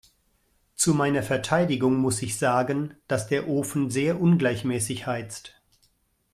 Zu 0.73 0.95
meiner 0.95 1.21
Verteidigung 1.21 1.97
muss 1.97 2.23
ich 2.23 2.35
sagen, 2.39 2.95
dass 3.07 3.27
der 3.27 3.47
Ofen 3.47 3.91
sehr 3.91 4.19
ungleichmäßig 4.19 5.05
heizt. 5.05 5.61